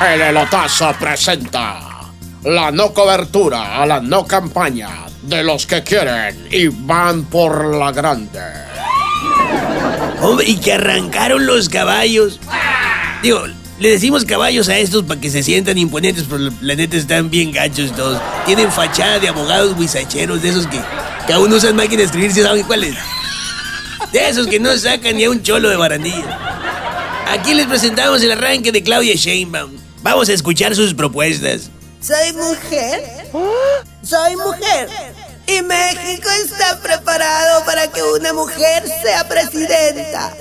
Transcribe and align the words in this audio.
El 0.00 0.18
Elotazo 0.22 0.94
presenta 0.98 1.78
la 2.44 2.70
no 2.70 2.94
cobertura 2.94 3.82
a 3.82 3.84
la 3.84 4.00
no 4.00 4.26
campaña 4.26 4.88
de 5.20 5.42
los 5.42 5.66
que 5.66 5.82
quieren 5.82 6.48
y 6.50 6.68
van 6.68 7.24
por 7.24 7.76
la 7.76 7.92
grande. 7.92 8.40
Hombre, 10.22 10.48
y 10.48 10.56
que 10.56 10.72
arrancaron 10.72 11.44
los 11.44 11.68
caballos. 11.68 12.40
Digo, 13.22 13.42
le 13.78 13.90
decimos 13.90 14.24
caballos 14.24 14.70
a 14.70 14.78
estos 14.78 15.04
para 15.04 15.20
que 15.20 15.28
se 15.28 15.42
sientan 15.42 15.76
imponentes, 15.76 16.24
pero 16.30 16.50
la 16.62 16.74
neta 16.74 16.96
están 16.96 17.28
bien 17.28 17.52
gachos 17.52 17.94
todos. 17.94 18.22
Tienen 18.46 18.72
fachada 18.72 19.18
de 19.18 19.28
abogados 19.28 19.76
guisacheros, 19.78 20.40
de 20.40 20.48
esos 20.48 20.66
que, 20.66 20.80
que 21.26 21.32
aún 21.34 21.52
usan 21.52 21.76
máquina 21.76 21.98
de 21.98 22.04
escribir, 22.04 22.32
¿sí 22.32 22.42
saben 22.42 22.64
cuáles? 22.64 22.94
De 24.12 24.28
esos 24.30 24.46
que 24.46 24.58
no 24.58 24.74
sacan 24.78 25.18
ni 25.18 25.24
a 25.24 25.30
un 25.30 25.42
cholo 25.42 25.68
de 25.68 25.76
barandilla. 25.76 26.38
Aquí 27.28 27.52
les 27.52 27.66
presentamos 27.66 28.22
el 28.22 28.32
arranque 28.32 28.72
de 28.72 28.82
Claudia 28.82 29.14
Sheinbaum. 29.14 29.89
Vamos 30.02 30.28
a 30.28 30.32
escuchar 30.32 30.74
sus 30.74 30.94
propuestas. 30.94 31.70
Soy 32.00 32.32
mujer. 32.32 33.28
Soy 34.02 34.36
mujer. 34.36 34.88
Y 35.46 35.62
México 35.62 36.28
está 36.44 36.80
preparado 36.80 37.64
para 37.66 37.88
que 37.88 38.02
una 38.02 38.32
mujer 38.32 38.84
sea 39.02 39.26
presidenta. 39.28 40.32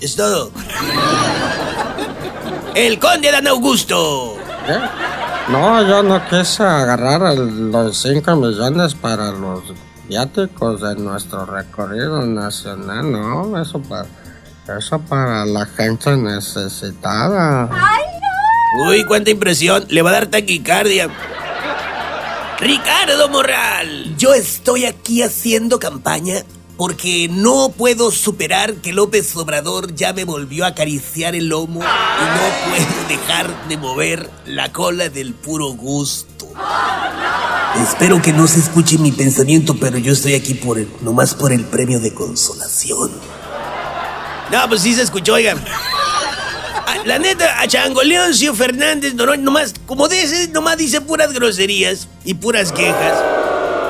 Es 0.00 0.14
todo. 0.16 0.50
El 2.74 2.98
conde 2.98 3.30
Dan 3.32 3.46
Augusto. 3.48 4.36
¿Qué? 4.66 4.78
No, 5.52 5.82
yo 5.86 6.02
no 6.02 6.26
quise 6.28 6.62
agarrar 6.62 7.32
el- 7.32 7.70
los 7.70 7.96
5 8.02 8.34
millones 8.36 8.94
para 8.94 9.30
los 9.30 9.62
viáticos 10.08 10.80
de 10.80 10.94
nuestro 10.96 11.46
recorrido 11.46 12.24
nacional, 12.26 13.10
no, 13.12 13.60
eso 13.60 13.80
para, 13.80 14.06
eso 14.78 14.98
para 15.00 15.44
la 15.46 15.66
gente 15.66 16.16
necesitada. 16.16 17.68
Uy, 18.76 19.04
cuánta 19.04 19.30
impresión. 19.30 19.86
Le 19.88 20.02
va 20.02 20.10
a 20.10 20.14
dar 20.14 20.26
taquicardia. 20.26 21.08
Ricardo 22.58 23.28
Morral. 23.28 24.16
Yo 24.16 24.34
estoy 24.34 24.84
aquí 24.84 25.22
haciendo 25.22 25.78
campaña 25.78 26.44
porque 26.76 27.28
no 27.30 27.70
puedo 27.70 28.10
superar 28.10 28.74
que 28.76 28.92
López 28.92 29.34
Obrador 29.36 29.94
ya 29.94 30.12
me 30.12 30.24
volvió 30.24 30.64
a 30.64 30.68
acariciar 30.68 31.34
el 31.34 31.48
lomo 31.48 31.80
y 31.80 31.84
no 31.84 32.70
puedo 32.70 33.08
dejar 33.08 33.68
de 33.68 33.76
mover 33.78 34.30
la 34.44 34.72
cola 34.72 35.08
del 35.08 35.32
puro 35.32 35.68
gusto. 35.68 36.46
Espero 37.82 38.20
que 38.20 38.32
no 38.32 38.46
se 38.46 38.60
escuche 38.60 38.98
mi 38.98 39.12
pensamiento, 39.12 39.76
pero 39.78 39.98
yo 39.98 40.12
estoy 40.12 40.34
aquí 40.34 40.54
por 40.54 40.78
el, 40.78 40.88
nomás 41.02 41.34
por 41.34 41.52
el 41.52 41.64
premio 41.64 42.00
de 42.00 42.12
consolación. 42.12 43.10
No, 44.50 44.68
pues 44.68 44.82
sí 44.82 44.94
se 44.94 45.02
escuchó, 45.02 45.34
oigan. 45.34 45.62
Ah, 46.86 46.98
La 47.04 47.18
neta, 47.18 47.60
a 47.60 47.66
Changoleoncio 47.66 48.54
Fernández, 48.54 49.14
no, 49.14 49.26
no, 49.26 49.36
nomás, 49.36 49.74
como 49.86 50.08
dice, 50.08 50.48
nomás 50.48 50.76
dice 50.78 51.00
puras 51.00 51.32
groserías 51.32 52.08
y 52.24 52.34
puras 52.34 52.70
quejas. 52.72 53.22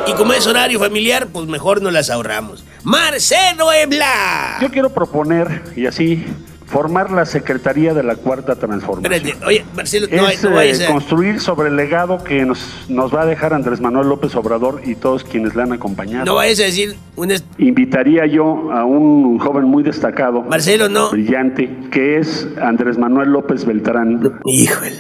Y 0.07 0.13
como 0.15 0.33
es 0.33 0.47
horario 0.47 0.79
familiar, 0.79 1.27
pues 1.27 1.47
mejor 1.47 1.83
no 1.83 1.91
las 1.91 2.11
ahorramos. 2.11 2.65
Marcelo 2.85 3.73
Ebla. 3.73 4.59
Yo 4.63 4.71
quiero 4.71 4.91
proponer, 4.91 5.63
y 5.77 5.87
así, 5.87 6.25
formar 6.67 7.11
la 7.13 7.25
Secretaría 7.25 7.95
de 7.95 8.03
la 8.03 8.17
Cuarta 8.17 8.57
Transformación. 8.57 9.13
Espérate, 9.15 9.47
oye, 9.47 9.65
Marcelo, 9.75 10.07
no, 10.11 10.29
es 10.29 10.43
no 10.43 10.51
eh, 10.51 10.55
vayas 10.55 10.81
a- 10.83 10.87
construir 10.93 11.41
sobre 11.41 11.69
el 11.69 11.77
legado 11.77 12.23
que 12.25 12.45
nos, 12.45 12.85
nos 12.89 13.15
va 13.15 13.23
a 13.23 13.27
dejar 13.27 13.55
Andrés 13.55 13.81
Manuel 13.81 14.09
López 14.09 14.35
Obrador 14.35 14.83
y 14.85 14.97
todos 14.97 15.23
quienes 15.25 15.55
le 15.55 15.63
han 15.63 15.73
acompañado. 15.73 16.25
no 16.25 16.35
vayas 16.35 16.61
a 16.61 16.65
decir 16.65 16.97
un... 17.17 17.31
est- 17.31 17.45
Invitaría 17.59 18.27
yo 18.27 18.71
a 18.73 18.85
un 18.85 19.39
joven 19.39 19.65
muy 19.65 19.83
destacado, 19.83 20.43
Marcelo, 20.43 20.89
no. 20.89 21.11
brillante, 21.11 21.71
que 21.91 22.19
es 22.19 22.49
Andrés 22.61 22.99
Manuel 22.99 23.31
López 23.31 23.65
Beltrán. 23.65 24.21
Híjole. 24.45 24.91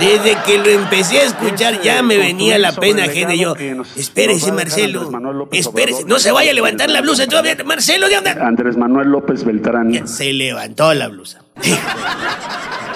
Desde 0.00 0.36
que 0.44 0.58
lo 0.58 0.66
empecé 0.66 1.20
a 1.20 1.24
escuchar 1.24 1.80
ya 1.82 2.02
me 2.02 2.16
venía 2.16 2.58
la 2.58 2.72
pena 2.72 3.04
ajena 3.04 3.34
yo. 3.34 3.54
Espérese, 3.96 4.52
Marcelo. 4.52 5.10
Espérese. 5.52 6.04
No 6.04 6.18
se 6.18 6.32
vaya 6.32 6.50
a 6.50 6.54
levantar 6.54 6.90
la 6.90 7.00
blusa 7.00 7.26
todavía. 7.26 7.56
Marcelo, 7.64 8.08
¿de 8.08 8.14
dónde? 8.16 8.30
Andrés 8.30 8.76
Manuel 8.76 9.08
López 9.08 9.44
Beltrán. 9.44 10.06
Se 10.08 10.32
levantó 10.32 10.92
la 10.94 11.08
blusa. 11.08 11.42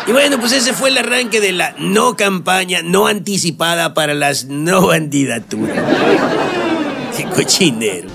Y 0.08 0.12
bueno, 0.12 0.40
pues 0.40 0.52
ese 0.52 0.72
fue 0.72 0.88
el 0.88 0.96
arranque 0.96 1.38
de 1.38 1.52
la 1.52 1.74
no 1.78 2.16
campaña, 2.16 2.80
no 2.82 3.08
anticipada 3.08 3.92
para 3.92 4.14
las 4.14 4.46
no 4.46 4.88
candidaturas. 4.88 5.76
Qué 7.16 7.24
cochinero. 7.24 8.08